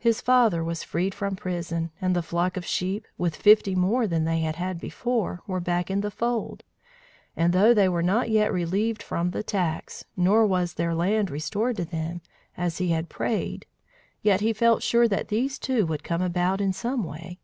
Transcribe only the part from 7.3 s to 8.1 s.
and though they were